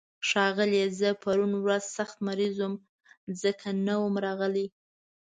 [0.27, 2.73] ښاغليه، زه پرون ورځ سخت مريض وم،
[3.41, 4.67] ځکه نه وم راغلی.